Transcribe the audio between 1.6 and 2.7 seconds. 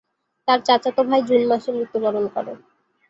মৃত্যুবরণ করে।